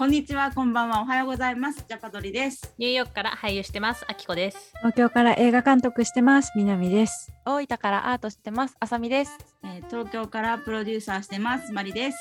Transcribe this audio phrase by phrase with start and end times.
[0.00, 1.84] こんにちは、こんばんは、おはようございます。
[1.86, 2.74] ジャパドリです。
[2.78, 4.72] ニューヨークから俳優してます、あきこです。
[4.78, 6.52] 東京から映画監督してます。
[6.56, 7.30] 南です。
[7.44, 8.76] 大分からアートしてます。
[8.80, 9.36] あさみです。
[9.62, 11.70] えー東京からプロデューサーしてます。
[11.74, 12.18] マリです。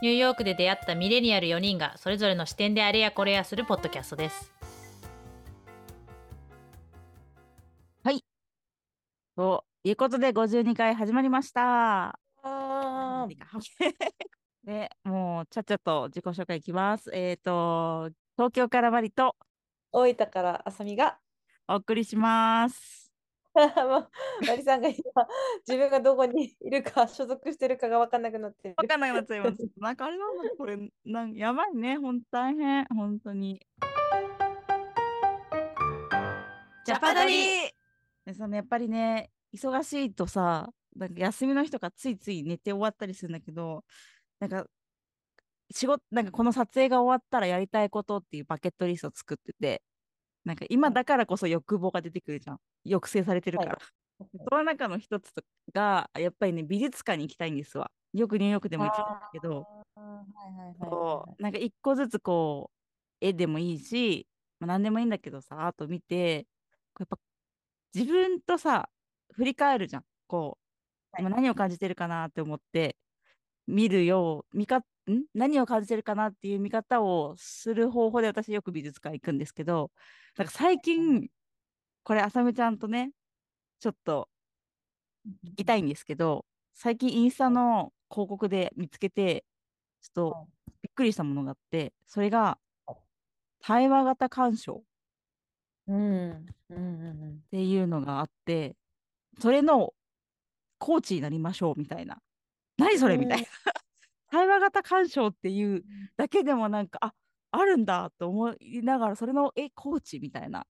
[0.00, 4.50] ニューヨークで出会ったミレニアル4人がそれぞれの視点であれやこれやするポッドキャストです。
[9.36, 12.18] ということで52回始まりました？
[14.66, 17.10] あでもうちゃっちゃと自己紹介いきます。
[17.12, 19.36] えっ、と東京からマリと
[19.92, 21.18] 大分からあさみが。
[21.68, 23.12] お送りします。
[23.54, 23.60] も
[23.98, 24.10] う
[24.46, 24.98] マリさんが今、
[25.66, 28.74] 自分がどこにいるか、所属してるかが分かんなくなってる。
[28.76, 29.56] わかんなくなっちゃいます。
[29.78, 31.96] なんかあれなんだこれなんやばいね。
[31.96, 33.60] ほんと大変本当に。
[36.84, 37.72] ジャパドリ
[38.24, 43.84] でそのやっぱりね忙しいとさなんか休みの日とかついつい寝て終わったりするんだけど
[44.40, 44.66] なんか
[45.72, 49.82] 仕事なんかこの撮影が終わったらやりたいことっていうバケットリストを作ってて
[50.44, 52.58] なんか今だからこそ欲望が出てくるじゃん。
[52.84, 53.78] 抑制されてるから、
[54.18, 55.32] その中の一つ
[55.74, 57.90] がやっぱりね美術館に行きたいんですわ。
[58.14, 59.66] よくニューヨークでも行きたいんだけど。
[61.38, 64.26] なんか一個ずつこう絵でもいいし、
[64.60, 66.46] まあ、何でもいいんだけどさアート見て
[66.98, 67.18] やっぱ
[67.94, 68.88] 自分とさ
[69.34, 70.04] 振り返るじゃん。
[70.26, 70.56] こ
[71.12, 71.22] う、はい。
[71.22, 72.89] 今何を感じてるかなって思って
[73.70, 74.82] 見るよう見かん？
[75.34, 79.90] 何を感じてるかなっていう見方をする方法で私よく美術館行くんですけど
[80.36, 81.28] なんか最近
[82.04, 83.12] これあさみちゃんとね
[83.80, 84.28] ちょっと
[85.46, 89.44] 聞きたいんですけど最近インスタの広告で見つけて
[90.00, 90.46] ちょっとはい。
[90.82, 92.58] びっくりしたものがあってそれが
[93.62, 94.82] 対話型鑑賞。
[95.86, 95.96] うん。
[95.98, 97.32] うんうんうん。
[97.32, 98.76] っていうのがあって
[99.40, 99.92] それの
[100.78, 102.22] コーチになりましょうみたいな
[102.80, 103.46] 何それみたいな。
[104.30, 105.84] 対話型鑑賞っていう
[106.16, 107.12] だけでもなんかあ
[107.50, 110.66] あるんだと思いながらそれのえコーチみたいな。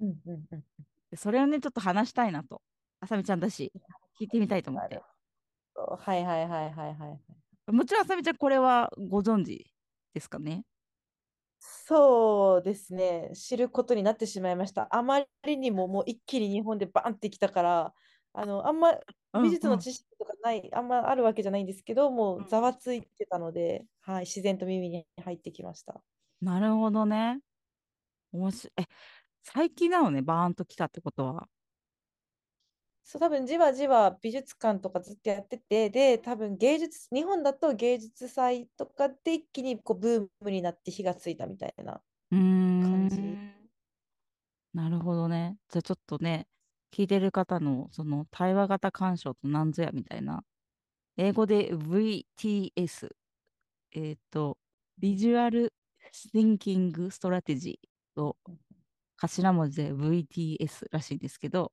[0.00, 0.64] うんうんうん
[1.10, 2.62] でそれをねちょっと話したいなと。
[3.00, 3.72] あさみちゃんだし
[4.20, 5.00] 聞いてみたいと思って。
[5.74, 7.18] はいはいはいはいは
[7.68, 7.72] い。
[7.72, 9.72] もちろんあさみちゃんこれはご存知
[10.14, 10.64] ですかね？
[11.58, 13.30] そうですね。
[13.34, 14.88] 知ることになってしまいました。
[14.94, 17.94] あまりにももう一気に日本でバンってきたから、
[18.32, 18.94] あの、あんま
[19.32, 26.02] うん美術のうん知識とかない、あんまあるわけじゃないんですけど、もうざわついてたので、はい、自然と耳に入ってきました。
[26.40, 27.40] なるほどね。
[28.32, 28.84] おもしえ、
[29.42, 31.48] 最近なのね、バーンと来たってことは。
[33.04, 42.02] そう、多分じわじわ美術館とかずっとやってて、で、多分芸術、日本だと芸術祭とかで一気にこうブームになって火がついたみたいな。
[42.30, 43.20] うーん感じ
[44.72, 45.56] なるほどね。
[45.68, 46.46] じゃあちょっとね、
[46.94, 50.44] 聞いてる方のその対話型鑑賞と何ぞやみたいな。
[51.16, 53.10] 英語で VTS。
[53.92, 54.58] えっと、
[54.98, 55.72] Visual
[56.12, 58.36] Thinking Strategy を
[59.16, 61.72] 頭文字で VTS らしいんですけど、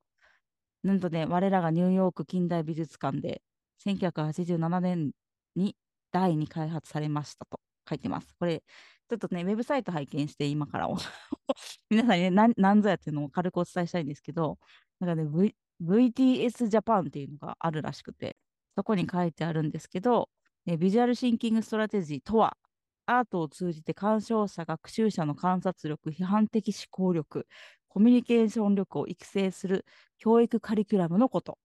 [0.84, 3.42] なんとね、我らがニューヨーク近代美術館で
[3.86, 5.12] 1987年
[5.56, 5.76] に
[6.12, 8.36] 第2開発されましたと書いてます。
[8.40, 8.64] これ、
[9.10, 10.98] ちょっとね、ウェブサイト拝見して今からも
[11.90, 14.60] 皆さんにね、なんぞやっていうのを軽くお伝えしたいんですけど、
[15.00, 18.38] なんかね、v、VTS ジャパンっていうのがあるらしくて、
[18.76, 20.30] そこに書いてあるんですけど、
[20.66, 22.58] え Visual Thinking Strategy とは、
[23.06, 27.48] アートを通じて鑑賞者、学習者の観察力、批判的思考力、
[27.88, 29.86] コミュニケーション力を育成する
[30.18, 31.58] 教育カリキュラムのこと。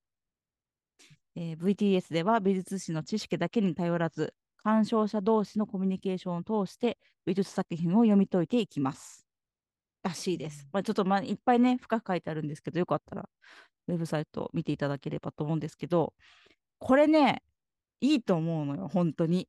[1.35, 4.35] えー VTS では美術史の知識だけに頼らず、
[4.65, 9.27] 鑑賞者同士のコミュニケーションを通して美術作品を読み解いていきます。
[10.03, 10.69] らしいです。
[10.73, 13.29] まあ、ちょっとまあいっぱいね、深く書いてあるんですけど、よかったら
[13.89, 16.15] ウェブサイトを見ていただければと思うんですけど、
[16.79, 17.43] これね、
[18.01, 19.49] いいと思うのよ、本当に。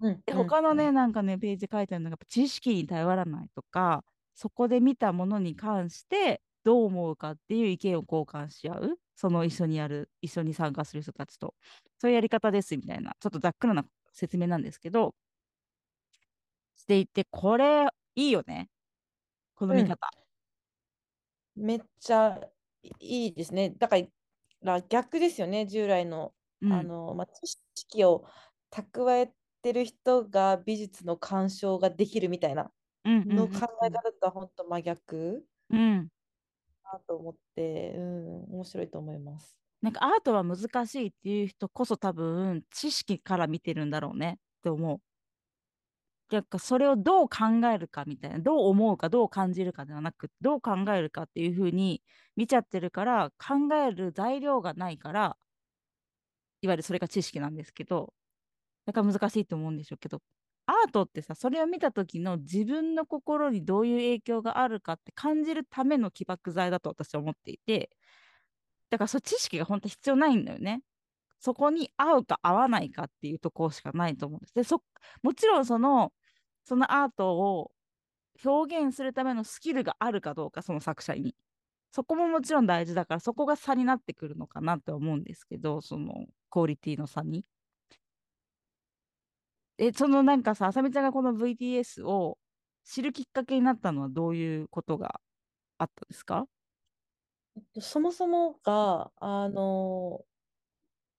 [0.00, 4.04] うんで他のね、なんかね、ページ書いてあるのが、知識に頼らないとか、
[4.34, 11.54] そこで見たものに関してどう思うかっていう意見を交換し合う、その一緒にやる、一緒に参加する人たちと、
[11.98, 13.84] そういうやり方ですみたいな、ちょっとざっくりな
[14.14, 15.14] 説明なんですけど、
[16.74, 18.70] していて、これ、いいよね。
[19.54, 20.10] この見方。
[21.54, 22.40] めっちゃ
[22.98, 23.68] いいですね。
[23.68, 23.96] だか
[24.62, 28.24] ら逆ですよね、従来の、うんあの、まあ、知識を
[28.70, 29.30] 蓄え
[29.60, 32.72] てる人が美術の鑑賞ができるみたいな
[33.04, 36.08] うんうんうんの考え方とは本当真逆うん。
[36.92, 39.56] だと思って、うん、面白いと思います。
[39.82, 45.00] なんかアートは難しいっていう人こそ多分知識から見てるんだろうねって思う。
[46.30, 52.02] なんかそれをどう考えるかみたいな、どう思うか、どう感じるかではなく、どう考えるかっていうふうに
[52.36, 55.36] 見ちゃってるから、考える材料がないから、
[56.62, 58.12] いわゆるそれが知識なんですけど、
[58.86, 60.22] だから難しいと思うんでしょうけど、
[60.70, 67.90] アートってさそれを見た時の自分の心にどういう影響があるかって感じるための起爆剤だと私は思っていて
[68.88, 70.82] だからそう知識が本当必要ないんだよね。
[71.40, 74.54] そこに合うか合わないかっていうところしかないと思うんです。
[74.54, 74.82] でそ
[75.22, 76.12] もちろんその
[76.64, 77.72] そのアートを
[78.44, 81.34] 表現するためのスキルがあるかどうかその作者に
[81.92, 87.44] そこももちろん大事だからそこが差になってくるのかなって思うんですけどそのクオリティの差に。
[89.80, 92.38] えそのなんかさあさみちゃんがこの VTS を
[92.84, 95.20] 知るきっかけになったのはどういうことが
[95.78, 96.46] あったんですか？
[97.80, 100.24] そもそもが、あの、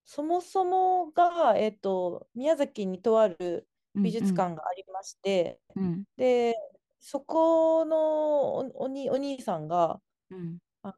[0.06, 3.70] そもそもが、えっと、宮崎にとある
[4.02, 5.84] 美術館がありまして、うん。
[5.86, 6.56] うんで、
[7.00, 10.60] そこのお、おに、お兄さんが、うん。
[10.84, 10.96] あの、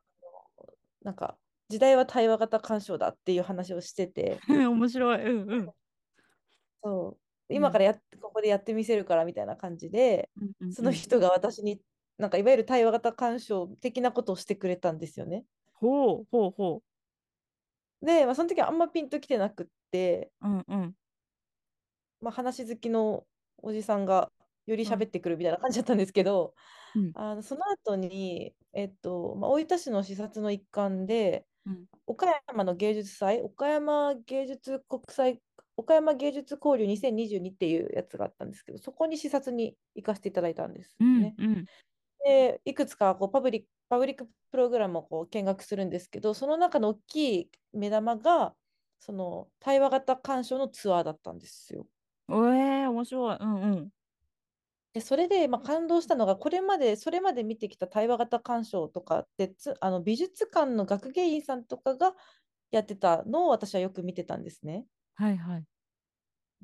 [1.01, 1.39] なんか、
[1.69, 5.25] 時代は対話型鑑賞だっていう話をしてて、う ん面白い。
[5.31, 5.73] うんうん。
[6.83, 10.29] そう、うん今からやっ、ここでやってみせるからみたいな感じで、
[10.71, 11.81] その人が私に、
[12.17, 15.45] なんかいわゆる対話型鑑賞的なことをしてくれたんですよね。
[15.73, 16.81] ほうほうほ
[18.01, 20.47] で、まあ、その時はあんまピンときてなくって、う。
[20.47, 20.95] うんうん。
[22.21, 23.25] まあ、話好きの
[23.61, 24.31] おじさんが
[24.65, 26.53] より喋ってくるみたいな感じだったんですけど、
[26.95, 27.11] うん。
[27.15, 31.85] あのその後に、えっとまあ、大分市の視察の一環で、うん。
[32.05, 35.41] 岡山の芸術祭、岡山芸術国際、
[35.75, 41.35] 岡山芸術交流2022っていうやつがあったんですけど、そこに視察に行かせていただいたんですうんね。
[41.37, 41.65] うん
[42.25, 48.55] で、いくつかこうパブリック、パブリックプログラムをこう見学するんですけど、その中の大きい目玉が、
[48.99, 51.85] その対話型鑑賞のツアーだったんですよ。
[52.29, 53.37] おえー、面白い。
[53.39, 53.89] うんうん
[54.93, 62.13] で、それで、まあ、感動したのが、これまで、それまで見てきた対話型鑑賞とかってつ、あの美術館の学芸員さんとかが
[62.69, 64.85] やってたのを私はよく見てたんですね。
[65.15, 65.65] はいはい。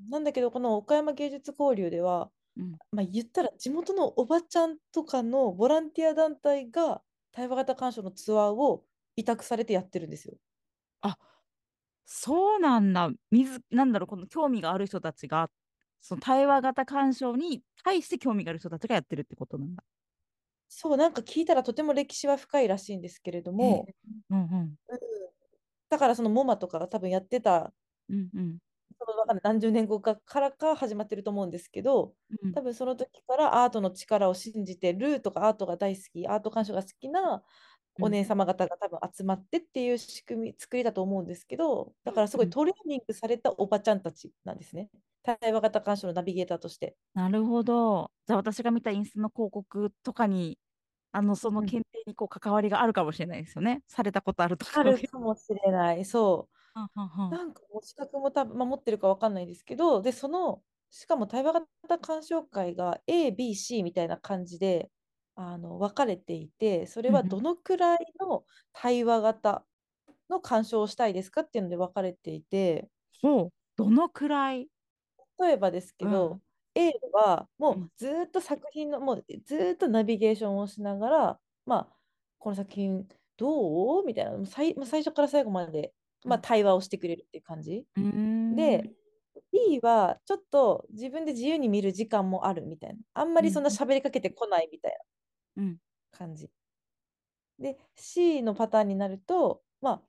[0.09, 8.85] なんだけど、この岡山芸術交流では、うんまあ、言ったら地元のおばちゃんとかのボランティア団体が対話型鑑賞のツアーを
[9.17, 10.37] 委託されてやってるんですよ。
[12.05, 13.11] そうなんだ。
[13.31, 15.49] 水なんだろうこの興味がある人たちが
[16.01, 19.83] その対話型鑑賞に対して興味がある人たちがやってるってことなんだ。
[20.69, 23.85] そう、なんか聞いたらとても歴史は深いらしいんですけれども、
[24.29, 24.75] うんうんうん
[25.89, 27.73] だからそのモマとかが多分やってた
[28.09, 28.57] うんうん
[28.99, 37.43] そのわか何十年後かからか始まってると思うんですけど、うん多分その時からアートの力を信じてるとかアートが大好き、アート鑑賞が好きな
[38.01, 44.89] お姉様方が多分集まってっていう仕組み、作りだと思うんですけど、だからすごいトレーニングされたおばちゃんたちなんですね。
[45.23, 46.95] 対話型鑑賞のナビゲーターとして。
[47.13, 48.11] なるほど。
[48.25, 50.57] じゃあ私が見たインスタの広告とかに
[51.11, 53.81] あのそのうん検定にこう関わりがあるかもしれないですよね。
[53.87, 54.79] されたことあるとか。
[54.79, 56.05] あるかもしれない。
[56.05, 56.58] そう。
[57.29, 64.91] なんかもう資格も多分守ってるかわかんないですけど、で、その、しかも対話型鑑賞会が A、B、C みたいな感じで
[65.35, 69.65] あの分かれていて、それはどのくらいの対話型
[70.29, 72.89] の鑑賞をしたいですかっていうので分かれていて、
[73.21, 73.51] ほう。
[73.77, 74.69] どのくらい？
[75.39, 76.41] 例えばですけど、うん。
[76.75, 81.97] A はもうずーっと作品の、もうずーっとナビゲーションをしながら、まあ、
[82.39, 83.07] この作品
[83.37, 84.05] どう？
[84.05, 85.93] みたいな、最まあ最初から最後まで、
[86.25, 87.85] まあ、うん対話をしてくれるっていう感じ。
[88.55, 88.91] で、
[89.51, 92.99] B はちょっと自分で自由に見る時間もあるみたいな。
[93.13, 94.97] あんまりそんな喋りかけてこないみたい
[95.55, 95.79] うん
[96.11, 96.49] な感じ。
[97.59, 100.03] で、C のパターンになると、まあ、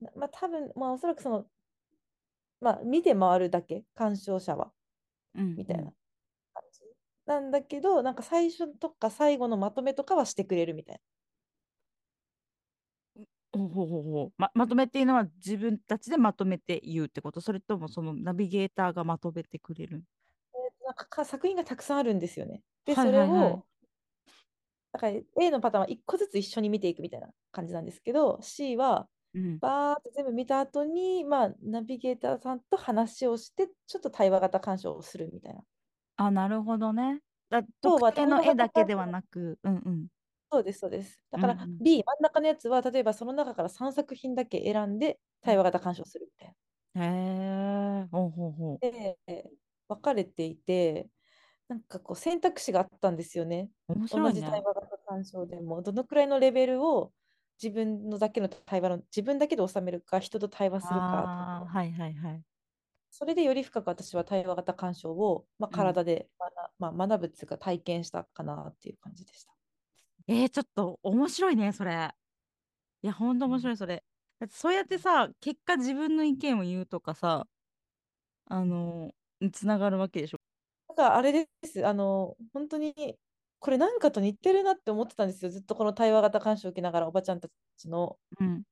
[0.00, 1.46] なまあ多分、まあおそらくその、
[2.60, 4.72] まあ見て回るだけ、鑑賞者は、
[5.34, 5.92] うんみたいな感
[6.72, 6.80] じ。
[7.26, 11.00] なんだけど、なんか最初とか最後のまとめとかはしてくれるみたいな。
[13.66, 17.40] ほうほうほままとめっていうのは自分たちでまとめて言うってこと？
[17.40, 20.04] それともそのナビゲーターがまとめてくれる？
[20.54, 22.62] えーなんかか作品がたくさんあるんですよね。
[22.84, 23.64] で、はいそれを、
[24.92, 29.58] だから A のパターンは1個ずつ一緒に見ていくみたいな感じなんですけど、C はうん。
[29.58, 35.60] バーって全部見た後に、まあ、ナビゲーターさんと話をして、ちょっと対話型鑑賞をするみたいな。
[36.16, 37.20] あなるほどね。
[37.50, 40.06] だ特定の絵だけではなくうんうん
[40.50, 41.22] そうです、そうです。
[41.30, 46.54] だからうんうん B、真ん中のやつは、例えばその中から3作品だけ選んで対話型鑑賞するみたい
[46.94, 47.04] な。
[47.04, 49.18] へえほうほうほうで、
[49.88, 51.08] 分かれていて、
[51.68, 53.70] なんかこう選択肢があったんですよね。
[53.88, 57.12] 面白いね同じ対話型鑑賞でも、どのくらいのレベルを
[57.62, 62.42] 自分のだけの対話の、自分だけで収めるか、人と対話するかはいはいはい
[63.10, 69.57] それでより深く私は対話型鑑賞を、まあ、うん体で学,、まあ、学ぶっていうか体験したかなっていう感じでした。
[70.28, 72.14] えー、ちょっと面白いねそれ
[73.02, 74.04] いやほんと面白いそれ
[74.38, 77.46] だってそうやってさ結果自分の意見を言うとかさ
[78.46, 80.38] あのにつながるわけでしょ。
[80.88, 81.86] なんかあれです。
[81.86, 83.18] あの、本当に、
[83.60, 85.50] これなんかと似てるなって思ってたんですよ。
[85.50, 88.18] ずっとこの対話型鑑賞を受けながら、おばちゃんたちの。
[88.40, 88.62] うん。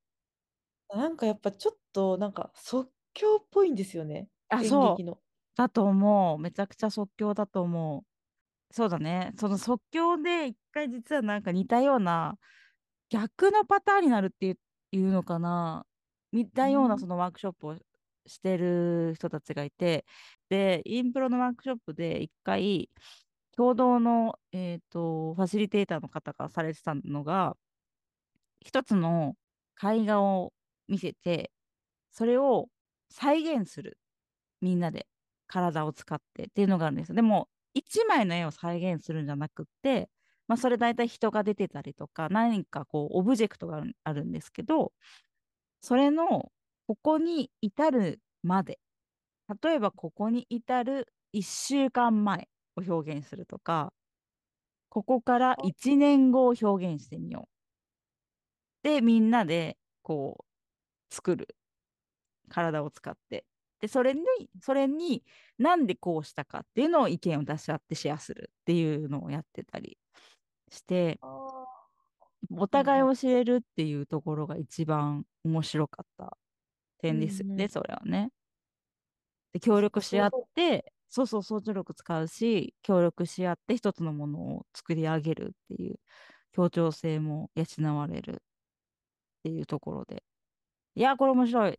[0.94, 4.28] なんかやっぱちょっと、なんか即興っぽいんですよね。
[4.48, 5.18] あ、演そう。
[5.56, 6.38] だと思う。
[6.38, 8.15] めちゃくちゃ即興だと思う。
[8.72, 9.32] そうだね。
[9.38, 12.38] その即興で一回実はなんか似たような
[13.10, 14.58] 逆のパターンになるっていう
[14.92, 15.86] いうのかな。
[16.32, 17.76] 似たよううなんそのワークショップを
[18.26, 20.04] してる人たちがいて、
[20.48, 22.90] で、インプロのワークショップで一回
[23.56, 27.56] 共同の、えーと、ファシリテーターの方がされてたのが、
[28.60, 29.34] 一つの
[29.82, 30.52] 絵画を
[30.88, 31.50] 見せて、
[32.12, 32.68] それを
[33.10, 33.98] 再現する。
[34.60, 35.06] みんなで
[35.48, 37.14] 体を使ってっていうのがあるんですよ。
[37.16, 40.08] でも、一枚の絵を再現するんじゃなくって、
[40.48, 44.92] まあ、それ大体人が出てたりとか、何かこう、オブジェクトがあるあるんですけど、
[45.80, 46.52] それの、
[46.88, 48.78] ここに至るまで、
[49.62, 53.92] 例えばここに至る1週間前を表現するとか、
[54.88, 57.48] ここから1年後を表現してみよう。
[58.82, 60.44] で、みんなでこ
[61.10, 61.56] う、作る。
[62.48, 63.44] 体を使って。
[63.80, 64.22] で、それに、
[64.60, 65.24] それに
[65.58, 69.98] なんでこうしたかっていうのを意見を出し合ってシェアするっていうのをやってたり
[70.70, 71.18] して、
[72.54, 76.36] お互いを知れるっていうところが一番面白かった
[76.98, 78.30] 点ですよね、うんうんそれはね。
[79.52, 85.96] で、協力し合って、そうそう、想像力使うし、協力し合って一つのものを作り上げるっていう
[86.52, 88.36] 協調性も養われるっ
[89.44, 90.22] ていうところで。
[90.94, 91.78] いや、これ面白い。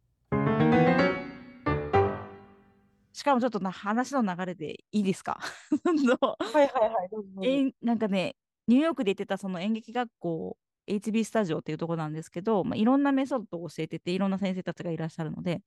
[3.17, 5.39] しかもちょっとな話の流れでいいですか？
[5.85, 7.47] の はいはいはい。
[7.47, 8.35] えんなんかね、
[8.67, 10.55] ニューヨークで行ってたその演劇学校、
[10.87, 15.63] HB スタジオっていうところなんですけど、まあ、いろんなメソッドを教えてて、いろんな先生たちがいらっしゃるので、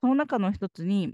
[0.00, 1.12] その中の一つに、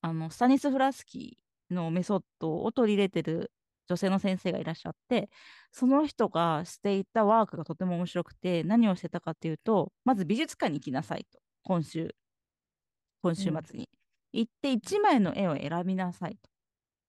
[0.00, 3.50] あのスタニス・フラスキーのメソッドを取り入れてる
[3.88, 5.28] 女性の先生がいらっしゃって、
[5.72, 12.14] その人がしていたワークがとても面白くて、何をしてたかっていうと、まず美術館に行きなさいと、今週、
[13.22, 13.88] 今週末に。
[14.34, 16.50] 行って1枚の絵を選びなさいと。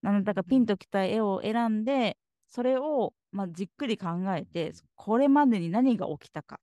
[0.03, 2.17] なので、だからピンときた絵を選んで、
[2.47, 6.59] それを、まあ、じっくり考えて、これまでに何が起きたか。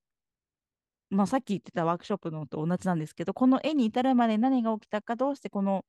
[1.10, 5.84] まあ、さっき言ってたワークショップのと同じなんですけど、この絵に至るまで何が起きたか、どうしてこの、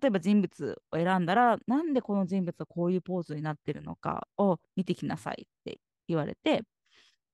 [0.00, 6.62] 例えば人物を選んだら、なんでこの人物はこういうポーズになってるのかを見てきなさいって言われて、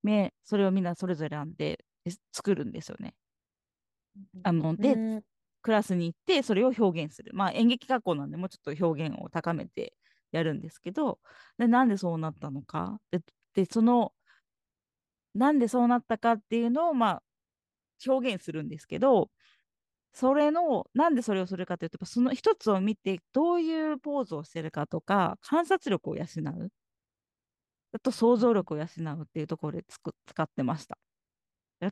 [0.02, 3.14] ね、それをみんなそれぞれ選んでで作るんですよね。
[4.42, 5.22] あので、うん
[5.64, 7.32] クラスに行ってそれを表現する。
[7.34, 9.94] まあ演劇学校なんでもうちょっと表現を高めて
[10.32, 11.20] やるんですけど、
[11.58, 13.00] でなんでそうなったのか。
[13.12, 13.20] で、
[13.54, 14.12] でその、
[15.34, 17.22] なんでそうなったかっていうのをまあ
[18.06, 19.30] 表現するんですけど、
[20.14, 26.70] それの、なんでそれをするかというと、その一つを見て、どういうポーズをしてるかとか、観察力を養う。
[27.92, 30.98] あと想像力を養うっていうところでつく使ってました。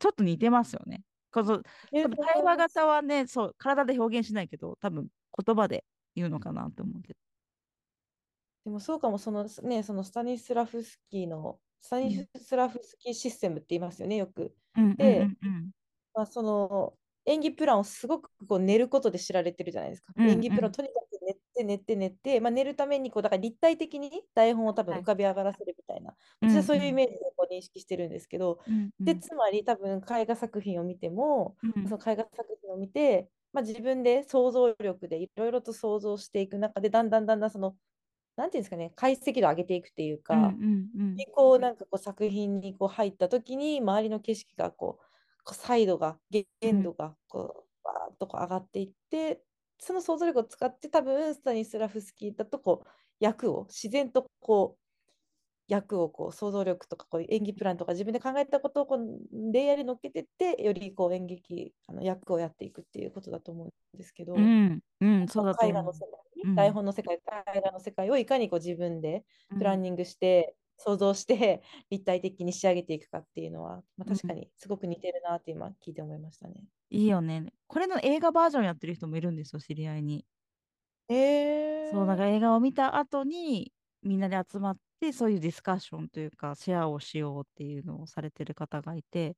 [0.00, 1.02] ちょっと似てますよね。
[1.32, 1.62] この
[1.92, 5.08] 対話型はね、そう、体で表現しないけど、多分
[5.44, 5.84] 言葉で
[6.14, 7.18] 言うのかなと思うけど。
[8.64, 14.54] でもそうかも、そのね、そのスタニスラフスキーの、スタニスラフスキーシステムって言いますよね、よく。
[14.96, 15.28] で
[16.14, 20.12] まあ、その演技プランをすごくこう練ることで知られてるじゃないですか。
[20.18, 21.11] 演技プランをとにかく
[21.52, 25.02] て練って練って、まあ、練るためにこうだから立体的に台本を多分はい。
[25.02, 29.04] 浮かび上がらせるみたいな、うん私はそういうイメージでこう認識してるんですけど、うんうん。
[29.04, 31.88] でつまり多分絵画作品を見ても、うん。
[31.88, 37.76] その絵画作品を見て、まあ、自分で想像力でいろいろと想像していく中でだんだんだんだんその
[38.36, 41.16] なんていうんですかね解析度を上げていくっていうか、うんうんうん。
[41.16, 45.04] でこうなんかこう作品にこう入った時に周りの景色がこう
[45.44, 46.16] こう彩度が
[46.60, 49.42] 限度がこうバーッとこう上がっていって
[49.84, 54.82] その想像力を使って多分スタニスラフスキーだとこう役を自然とこう
[55.66, 66.54] 役をこう想像力とかこう演技プランとか自分で考えたことをこうレイヤーに乗っけてってよりこう演劇あの役をやっていくっていうことだと思うんですけど、うんうん、そうだと絵画の世界に、うん。
[66.54, 69.24] 台本の世界絵画の世界をいかにこう自分で
[69.58, 76.64] プランうんニングして、想像して 立体的に仕上げていくかっていうのは、まあ、うん確かにすごく似てるなって今聞いて思いましたね。
[76.90, 77.52] いいよね。
[77.68, 80.26] これの映画バージョンやってる人もいるんですよ、知り合いに。
[81.08, 83.72] へそう、なんか映画を見た後に
[84.02, 89.36] みんなで集まって、そういうディスカッションというか、シェアをしようっていうのをされてる方がいて、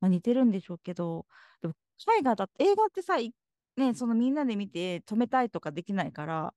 [0.00, 1.26] まあ、似てるんでしょうけど、
[1.62, 1.74] でも
[2.18, 3.34] 絵画だって、映画ってさ、い
[3.76, 6.54] ね、そのみんなで見て止めたいとかできないから、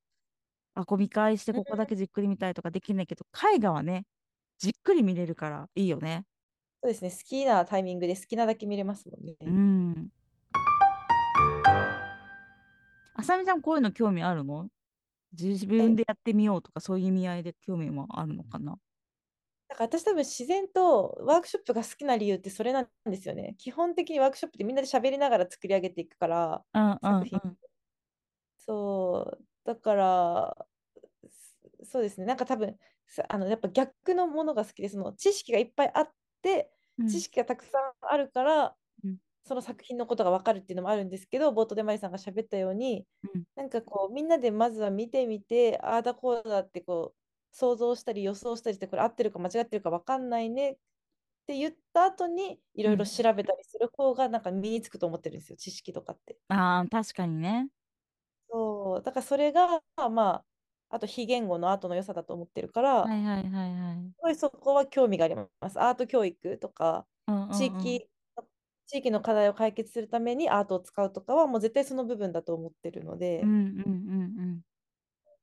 [0.76, 3.26] あ、こう見返してここだけじっくり見たいとかできないけど、
[3.56, 4.06] 絵画はね、
[4.60, 6.26] じっくり見れるからいいよね。
[6.82, 9.36] そうですね、好きなタイミングで好きなだけ見れますもんね。
[9.42, 10.10] うん。
[13.16, 14.68] 朝さみちゃんこういうの興味あるの？
[15.32, 18.78] 自分でやってみようとかそういう意味合いで興味もあるのかな？
[19.70, 23.56] だから私多分自然とワークショップが好きな理由ってそれなんですよね。
[23.58, 27.58] 基本的にワークショップってみんなで喋りながら作り上げていくから、うんうん作品うん
[28.66, 30.68] そう、だから、
[31.84, 32.78] そそうですね、なんか多分、さ
[33.30, 37.08] あのやっぱ逆のものが好きで、その知識がいっぱいあって、うん。
[37.08, 39.18] 知識がたくさんあるから、うん。
[39.46, 43.44] その作品のことが分かるっていうのもあるんですけど、冒頭でマリさんが喋ったように、うん。
[43.56, 47.18] なんかこう、みんなでまずは見てみて、ああだこうだってこう、
[47.52, 50.76] 想像したり予想したりして、これ合ってるか間違ってるか分かんないねっ
[51.48, 56.38] て言った後に、いろいろ調べたりする方が、なんか身につくと思ってるんですよ、知識とかって。
[56.48, 57.70] あー確かにね。
[58.50, 60.46] そう、だからそれが、まあ、
[60.94, 65.80] あと非言語のアートの良さだと思ってるから、はいはいはいはいすごいそこは興味があります。
[65.82, 68.10] アート教育とか、うんうんうん地域、
[68.88, 74.64] 地域の課題を解決するためにアートを使うとかは、もう絶対その部分だと思ってるので、うんうんうん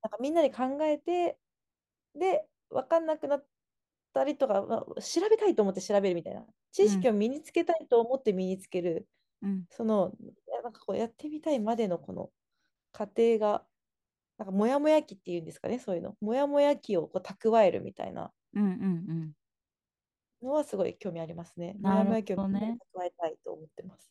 [0.02, 1.38] なんかみんなで考えて、
[2.14, 3.46] で、分かんなくなっ
[4.14, 6.46] たりとか、まあ調べたいと思って調べるみたいな。
[6.72, 9.08] 知識を身につけたいと思って身につける。
[9.42, 10.12] うんうんその、
[10.64, 12.32] なんかこうやってみたいまでのこの
[12.92, 13.66] 過程が、
[14.40, 16.16] なんかもやもや期っていうんですかね、そういうの。
[16.22, 18.32] もやもや期をこう蓄えるみたいな
[20.42, 21.76] のはすごい興味ありますね。
[21.78, 22.48] もなるやもや期を蓄
[23.04, 24.10] えたいと思ってます。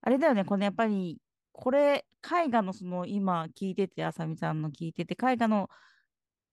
[0.00, 1.20] あれだよね、このやっぱり、
[1.52, 5.70] これ、絵画のその今聞いてて、あさみちゃんの聞いてて、絵画の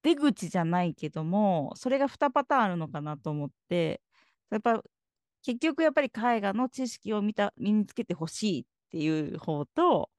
[0.04, 4.00] 出口じゃないけども、それが2パターンあるのかなと思って、
[4.52, 4.84] やっぱ
[5.42, 10.12] 結局やっぱり絵画の知識を見た身につけてほしいっていう方と、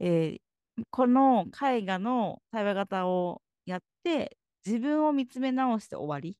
[0.00, 0.51] えー
[0.90, 6.36] この絵画の対話型をやって、自分を見つめ直して終わり。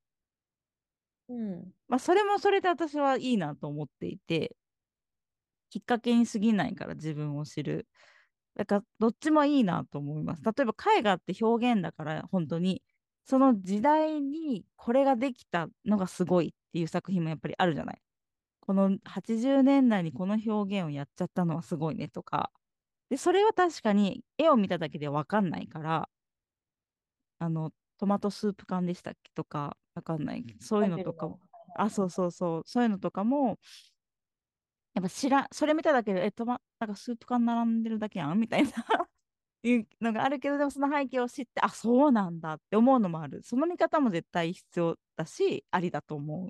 [1.29, 1.73] うん。
[1.89, 4.57] まあ、それもそれで私はいいなと思っていて、
[5.71, 7.87] きっかけに過ぎないから自分を知る。
[8.57, 10.43] だからどっちもいいなと思います。
[10.45, 12.83] 例えば絵画って表現だから本当に
[13.25, 18.03] その時代にこれができたのがすごいっていう作品もやっぱりあるじゃない。
[18.61, 22.51] この80年代にこの表現をやっちゃったのはすごいねとか。
[23.13, 26.09] で、それは確かに絵を見ただけでわかんないから、
[27.41, 30.43] あの、トマトスープ缶でしたっけとか、わかんない。
[30.61, 31.39] そういうのとかも。
[31.77, 33.59] あ、そうそうそう、そういうのとかも、
[34.95, 38.71] やっぱ知らん、それ見ただけで、え、トマ、なんかスープ缶並んでるだけやんみたいな
[39.63, 43.43] いうのがあるけど、でもその背景を知って、あ、そうなんだって思うのもある。
[43.43, 46.49] その見方も絶対必要だし、ありだと思う。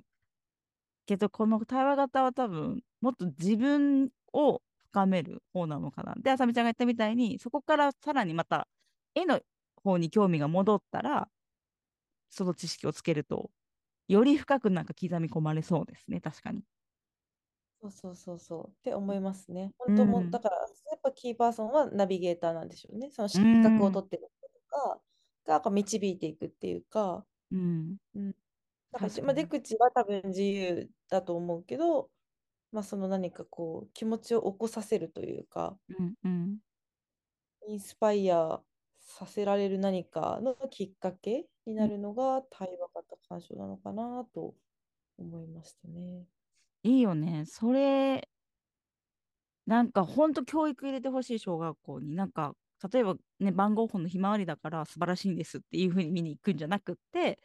[1.05, 4.61] けど、この対話型は多分、もっと自分を
[4.93, 6.15] 深める方なのかな。
[6.17, 8.67] で、あさみちゃんが言ったみたいに、そこからさらにまた
[9.15, 9.41] 絵の
[9.83, 11.29] 方に興味が戻ったら、
[12.29, 13.51] その知識をつけると、
[14.09, 16.63] より深くなんか刻み込まれそうですね、確かに。
[17.81, 19.71] そうそうそうそうって思いますね。
[19.77, 20.63] 本当も、うんだから、や
[20.97, 23.11] っぱキーパーソンはナビゲーターなんでしょうね。
[23.11, 25.01] その資うん格を取ってる人とか
[25.45, 27.97] が、こう導いていくっていうか、うん。
[28.91, 32.11] だから、確かにまあ、出口は多分自由だと思うけど、
[32.73, 36.59] まあ、その何かこう、気持ちを起こさせるというか、うんうん。
[37.67, 38.61] インスパイア
[38.99, 44.55] させられる何かのきっかけになるのが対話型鑑賞なのかなと
[45.17, 46.25] 思いましたね。
[46.83, 47.45] いいよね。
[47.45, 48.29] それ、
[49.65, 52.55] なんか本当教育入れてほしい小学校に、なんか、
[52.91, 57.39] 例えばね、番号本のひまわりだから素晴らしいんですっていうふうに見に行くんじゃなくって、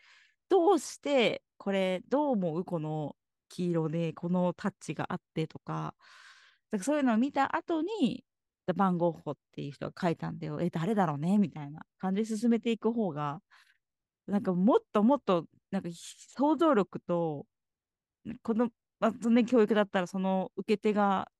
[0.48, 2.64] どうしてこれどう思う？
[2.64, 3.14] この
[3.48, 5.94] 黄色でこのタッチがあってとか、
[6.70, 8.24] だからそういうのを見た後に、
[8.76, 10.60] 番号法っていう人が書いたんだよ。
[10.60, 11.38] え、誰だろうね？
[11.38, 13.40] みたいな感じで進めていく方が、
[14.26, 17.46] なんかもっともっと、なんか想像力と、
[18.42, 21.30] この、まあね、教育だったらその受け手が、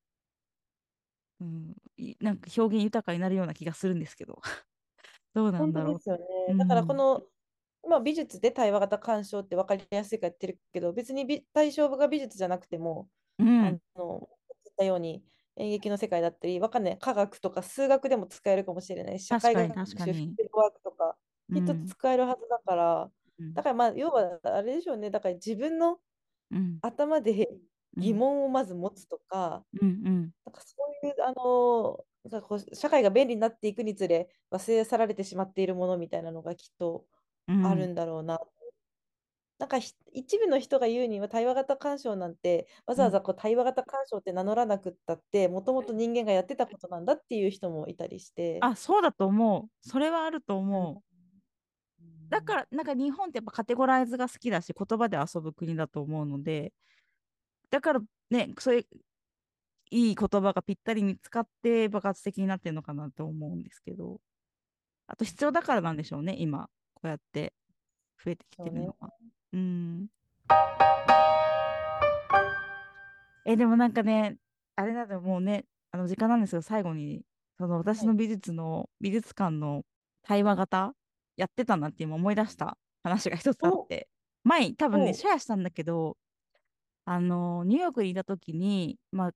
[1.41, 4.41] うん、いなんか表現豊かになるような気がするんですけど。
[5.35, 5.93] どうなん本だろう。
[5.95, 6.25] 当ですよね。
[6.51, 7.23] うんだからこの、
[7.89, 13.81] 今美術で対話型鑑賞って分かりやすいからやってるけど、別に美対象が美術じゃなくても、うん。
[13.95, 14.29] あの、
[14.65, 15.25] 言ったように
[15.57, 21.17] 演劇の世界だったり、わかんない、科学とか数学でも使えるかもしれないし、社会学習、フィールドワークとか、
[21.55, 21.93] きっとうん。
[21.97, 23.55] 使えるはずだから、うん。
[23.55, 26.01] だからまあ、要はあれでしょうね、だから自分の
[26.51, 26.81] うん。
[26.83, 27.49] 頭で
[27.97, 29.67] うん疑問をまず持つとか、
[30.47, 32.07] なんかそういう、あの
[32.75, 37.07] 社会が便利になっていくにつれ忘れ去られてしまっているものみたいなのがきっと
[37.49, 38.39] うんあるんだろうな。
[39.59, 48.59] なんかひ一部の人が言うには対話型鑑賞なんてわざわざこう対話型鑑賞って名乗らなくったってもともと人間がやってたことなんだっていう人もいたりして。
[48.61, 49.89] あ、そうだと思う。
[49.89, 50.95] それはあると思う。
[50.95, 51.03] うん
[52.29, 56.75] だから、なんか日本ってやっぱカテゴライズが好きだし、言葉で遊ぶ国だと思うので、
[57.71, 58.87] だからね、そういう
[59.91, 64.21] いい言葉がぴったり見つかって爆発的になってるのかなと思うんですけど、
[65.07, 67.53] あと必要だからなんでしょうね、今、こうやって
[68.25, 69.11] 増えてきてるのは。
[69.53, 70.09] うん。
[73.47, 74.37] え、でもなんかね、
[74.75, 77.23] あれだともうね、あの時間なんですけど、最後に、
[77.57, 79.85] その私の美術の、美術館の
[80.23, 80.93] 対話型
[81.37, 82.77] やってたなって今思い出した。
[83.05, 84.09] 話が一つあって、
[84.45, 85.15] 前多分ね、お。
[85.15, 86.17] シェアしたんだけど、
[87.05, 89.31] あの、ニューヨークにいた時に、まあ、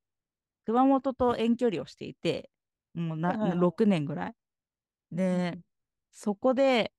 [0.66, 2.50] 熊本と遠距離をしていて、
[2.94, 3.58] もうな、はいはいはい。
[3.58, 4.34] 6年ぐらい。
[5.10, 5.58] で、
[6.10, 6.92] そこで、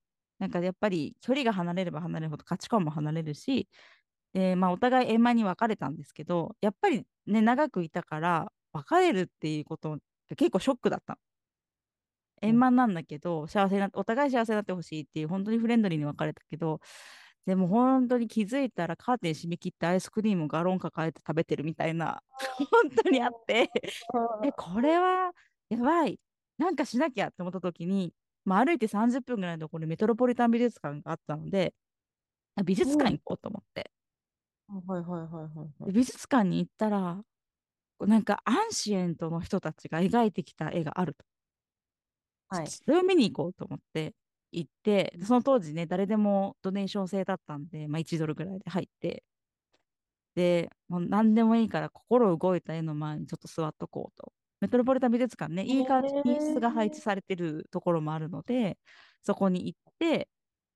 [0.44, 3.70] なんかやっぱり距離が離れれば離れるほど価値観も離れるし、
[4.34, 9.98] で、まあお互い円満に別れたんですけど、やっぱりね、長くいたから、別れるっていうことが
[10.36, 11.20] 結構ショックだったの。
[12.42, 16.82] 円満なんだけど、幸せな、お互い幸せになってほしいっていう、本当にフレンドリーに別れたけど、
[17.46, 22.22] でも本当に気づいたらカーテン閉め切ってアイスクリームをガロン抱えて食べてるみたいな、
[22.70, 23.70] 本当にあって、
[24.44, 25.32] え、これは
[25.70, 26.20] やばい。
[26.58, 28.14] なんかしなきゃって思った時に、
[28.46, 31.74] まあ、歩いて30分ぐらいのところにメトロポリタン美術館があったので、
[32.56, 33.92] あ美術館行こうと思って。
[34.68, 35.86] はいはいはいはいはい。
[35.86, 37.24] で美術館に行ったら、
[38.02, 41.26] なんかアンシエントの人たちが描いてきた絵があると。
[42.50, 42.68] はい。
[42.68, 44.14] それを見に行こうと思って
[44.52, 49.24] 行って、でその当時ね、誰でもドネーション制だったんで、まあ、1ドルぐらいで入って、
[50.36, 54.34] で、もう何でもいいから心動いた絵の前にちょっと座っとこうと。
[54.64, 58.78] メトロポリタン美術館ね、いい感じに椅子が配置されてるところもあるので、
[59.22, 60.30] そこに行って、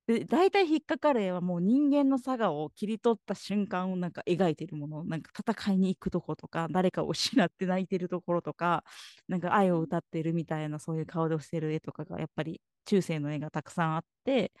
[0.06, 8.84] で大体引っかかる絵はもう人間の差がを切り取った瞬間をなんか描いてるもの、なんか戦いに行くとことか、誰かを失って泣いてるところとか、
[9.26, 14.52] なんか愛を歌ってるみたいなそういう顔でしてる絵とかがやっぱり中世の絵がたくさんあって、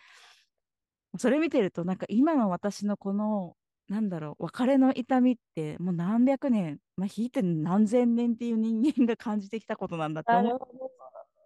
[1.18, 3.56] それ見てるとなんか今の私のこの
[3.88, 10.58] なんだろう別れの痛みってもう何百年、まあ、引いて何千年っていう人間が感じてきたことなんだって思う。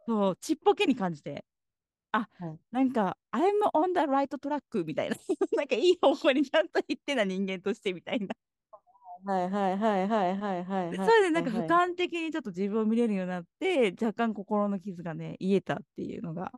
[0.06, 1.44] そうちっぽけに感じて
[2.10, 3.40] あ、はいなんか I'm
[3.72, 5.16] on the right track みたいな
[5.56, 8.34] なんかいい方向にちゃんと行ってな人間としてみたいな
[9.24, 10.96] はいはいはいはいはいはいはい。
[10.96, 16.52] それでなんかはい俯瞰的にちょっと自分を見れるようになって、若干心の傷がね、癒えたっていうのが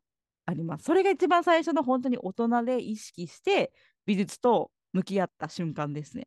[0.47, 0.85] あります。
[0.85, 3.73] それが一番最初の本当に大人で意識して
[4.07, 6.25] 美術と向き合った瞬間ですね。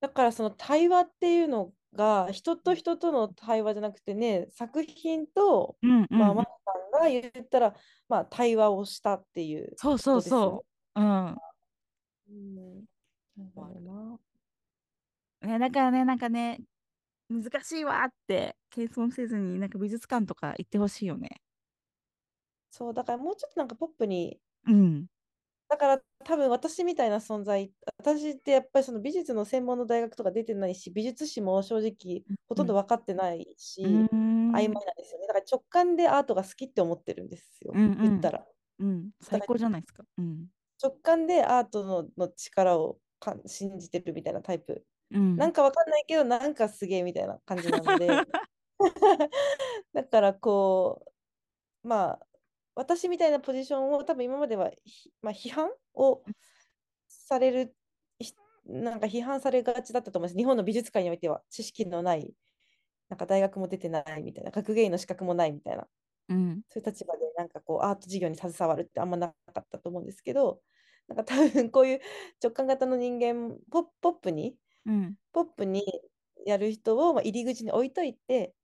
[0.00, 7.74] だからその対話っていうのが人と人との対話じゃなくてね、作品と、うんうん、まあ、うんマリさんが言ったら、
[8.08, 11.00] まあ、対話をしたっていうそうそうそう。
[11.00, 11.36] うん。
[12.28, 12.84] ね。
[13.38, 13.42] う
[15.46, 15.48] ん。
[15.48, 16.60] ね、だからね、なんかね、
[17.30, 21.40] 難しいわって謙遜せずに、なんか美術館とか行ってほしいよね。
[22.70, 25.06] そう、だからもうちょっとなんかポップに、うん。
[25.68, 35.26] だから多分私みたいな存在、私ってやっぱりその美術の専門の大学とか出てないし、美術史も正直ほとんど分かってないし、うーん曖昧なんですよね。
[35.26, 38.46] だから直感でアートが好きって思ってるんですよ、うんうん言ったら。
[38.78, 39.10] うん。
[39.20, 40.04] 最高じゃないですか。
[40.18, 40.46] うん。
[40.82, 44.84] 直感でアートのの力をか信じてるみたいなタイプ。
[45.10, 45.36] うん。
[45.36, 48.08] なんかわかんないけど、なんかすげえみたいな感じなので。
[49.92, 51.04] だからこ
[51.84, 52.26] う、まあ、
[52.74, 56.22] 私みたいなポジションを多分今まではひ、まあ、批判を
[57.08, 57.76] される、
[58.18, 58.32] ひ
[58.66, 60.36] なんか批判されがちだったと思います。
[60.36, 62.34] 日本の美術界においては知識のない、
[63.08, 65.88] なんか大学も出てないみたいな、学芸員の資格もないみたいな。
[66.28, 66.62] うん。
[66.70, 70.62] そういう立場でなんかこうアート事業に携わるってあんまなかったと思うんですけど、
[71.08, 72.00] なんか多分こういう
[72.42, 74.56] 直感型の人間、ポッポップに、
[74.86, 75.16] うん。
[75.32, 75.84] ポップに
[76.46, 78.54] やる人をまあ入り口に置いといて、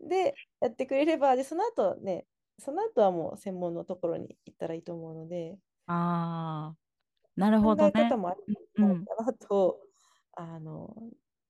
[0.00, 2.26] で、やってくれれば、で、その後ね、
[2.58, 6.78] その後はもう専門のところに行ったらいいと思うので、ああ、
[7.36, 7.92] なるほ考どね。
[7.96, 9.80] え方もあるうんんじゃないかなと、
[10.32, 10.94] あの、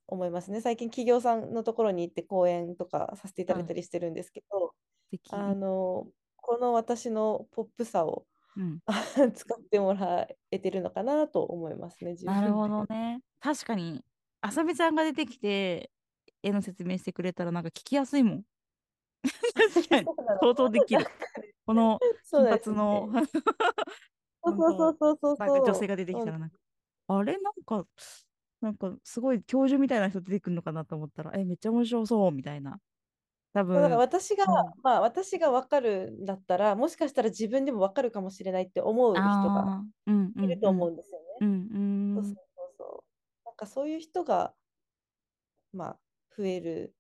[0.06, 0.60] 思いますね。
[0.60, 4.74] 最近企業さんのところに行って講演とかさせていただいたりしてるんですけど。
[5.30, 8.82] あの、この私のポップさをうん。
[9.34, 13.20] 使ってもらえてるのかなと思いますね、なるほでどね。
[13.40, 14.04] 確かに、
[14.40, 15.90] あさみちゃんが出てきて、
[16.42, 18.44] 絵の説明してくれたらなんか聞きやすいもん。
[19.54, 20.06] 確かに、
[20.40, 21.04] 想像できる。
[21.66, 21.98] この
[22.30, 23.22] 金髪の、ね
[24.44, 26.56] そうそうそうそうそうなんか女性が出てきたらなんか、
[27.08, 27.38] あれ？
[27.38, 27.86] なんか、
[28.60, 32.80] なんかすごい教授みたいな人出てくるのかなと思ったら、え、めっちゃ面白そうみたいな。
[33.52, 39.84] 多そうだから分、私が、うんまあ私が分かるんだったら、もしかしたら自分でも分かるかもしれないって思う人が
[40.36, 41.46] いると思ううんですよね。
[41.46, 41.50] ん。
[41.50, 43.46] うんうんそうそうそうそう。
[43.46, 44.54] なんかそういう人が、
[45.72, 45.98] まあ、
[46.36, 46.94] 増える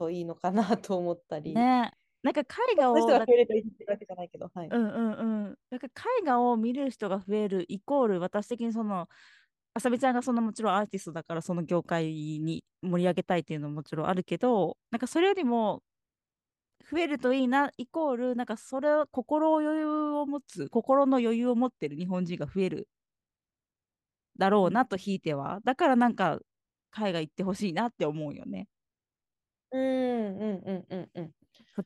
[0.00, 2.44] といいのかなと思ったり、ねなんか絵
[2.76, 4.68] 画を人が増えるといいってわけじゃないけど、はい。
[4.68, 5.58] うんうんうん。
[5.70, 9.08] なんか絵画を見る人が増えるイコール私的にその
[9.72, 15.82] あさみちゃんがそのもちろんアーティストだからその業界に盛り上げたいっていうのももちろんあるけどなんかそれよりも
[16.90, 22.88] 増えるといいなイコールなんかそれを心余裕を持つ心の余裕を持ってる日本人が増える
[24.38, 26.38] だろうなとひいてはだからなんか
[26.90, 28.68] 海外行ってほしいなって思うよね
[29.72, 31.34] うんうんうんうんうん。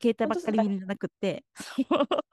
[0.00, 1.44] 携帯ばっかり見るんじゃなくて。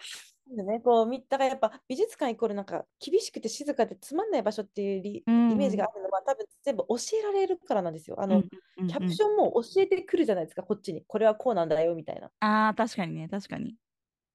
[0.47, 5.23] でね、こう見だからやっぱ美術館イコールなんか厳しくて静かでつまんない場所っていうイ
[5.55, 8.19] メージがあるのは多分全部教えられるからなんですよ。
[8.19, 8.49] あの、うん
[8.87, 11.03] キャプションも教えてくるじゃないですか、こっちに。
[11.05, 12.31] これはこうなんだよみたいな。
[12.39, 13.27] あー確かにね。
[13.29, 13.75] 確かに。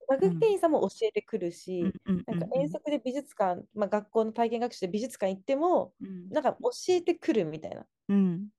[0.08, 6.28] 学芸員さんも教えてくるし、うんうんなんか遠足で美術館、まあ、学校の体験学習で美術館行っても、うん。
[6.30, 7.86] なんか教えてくるみたいな。
[8.08, 8.38] うん。
[8.46, 8.50] じ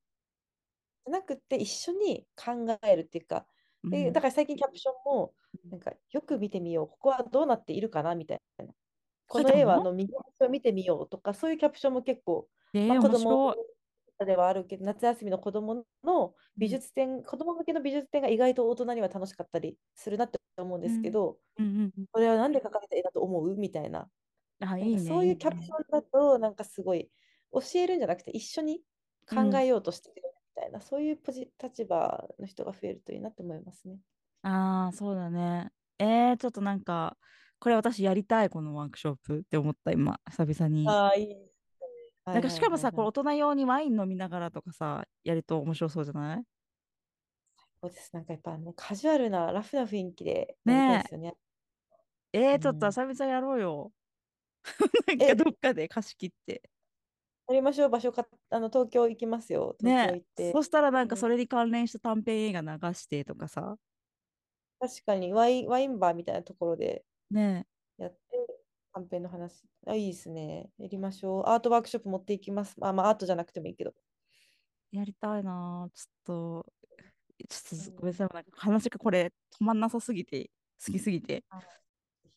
[1.07, 2.51] ゃなくて一緒に考
[2.83, 3.45] えるっていうか、
[3.83, 5.33] でだから最近キャプションも
[5.69, 8.65] なんかよく見てみよう、ここはどうなっているかなみたいな。
[9.27, 14.25] この絵はあの右を見てみようとか、そういうキャプションも結構、まあ、えー、子面白供い。
[14.25, 21.65] ではあるけど、夏休みの子供の美術展、子供向けの美術展が意外と大人には楽しかったりするなって思うんですけど、うん。
[21.65, 23.55] うんうんこれは何で描かれた絵だと思う？
[23.55, 24.09] みたいな。
[24.59, 24.97] なんあいいね。
[24.97, 27.11] かそういうキャプションだと、なんかすごい
[27.51, 28.81] 教えるんじゃなくて、一緒に
[29.29, 30.15] 考えようとしてる。
[30.15, 30.21] み
[30.57, 33.99] たいな、そういうポジ立場の人が増えるといいなと思いますね。
[34.43, 35.71] ああ、そうだね。
[35.99, 37.17] えー、ちょっとなんか、
[37.59, 40.97] これ私やりたい、このワークショップって思った、今、久々に。
[40.97, 41.51] ああ、いい。
[42.31, 46.43] なんかしかもさ、こ大人用にワイン飲みながらとかさ、やると面白そうじゃない？
[47.81, 48.11] そうです。
[48.13, 51.35] なんかやっぱね、カジュアルなラフな雰囲気でやりたいですよね。
[52.33, 53.91] えー、ちょっうんと久々やろうよ。
[55.07, 56.69] なんえかどっかで貸し切って。
[57.49, 59.75] やりましょう、場所か、あの、東京行きますよ。
[59.79, 60.51] 東京行ねって。
[60.53, 63.77] そしたらなんかうんそれに関連した短編映画流してとかさ。
[64.79, 68.19] 確かにワイン、ワインバーみたいなところでねやって、
[68.93, 69.65] 短編の話。
[69.87, 70.71] あ、いいですね。
[70.77, 71.43] やりましょう。
[71.49, 72.79] アートワークショップ持っていきます。
[72.79, 73.95] まあ、まあ、アートじゃなくてもいいけど。
[74.91, 76.73] やりたいなぁちょっと、
[77.49, 80.51] ちょっうんとごめんなさい、なんか話がこれ止まんなさすぎて、
[80.85, 81.45] 好きすぎて。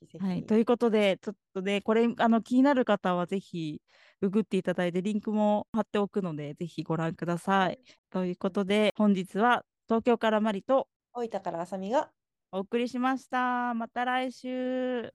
[0.01, 0.43] ぜひぜはい、ひ。
[0.47, 3.81] ということで、ちょっとね、これあの気になる方はぜひ
[4.21, 7.79] ググっていただいて、リンクも貼っておくので、ぜひご覧ください。
[8.11, 12.11] ということで、本日は東京からマリと大分からあさみが、
[12.53, 13.75] お送りしました。
[13.75, 15.13] また来週。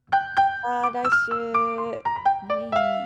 [0.68, 1.32] あー来週。
[1.34, 3.05] はい